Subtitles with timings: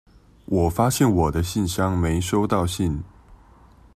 [0.45, 3.03] 我發現我的信箱沒收到信